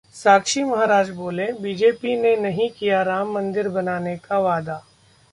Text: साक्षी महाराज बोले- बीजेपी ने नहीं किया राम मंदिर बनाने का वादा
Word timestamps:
साक्षी 0.15 0.63
महाराज 0.63 1.09
बोले- 1.09 1.51
बीजेपी 1.61 2.15
ने 2.21 2.35
नहीं 2.35 2.69
किया 2.69 3.01
राम 3.01 3.31
मंदिर 3.31 3.69
बनाने 3.69 4.15
का 4.17 4.39
वादा 4.39 4.81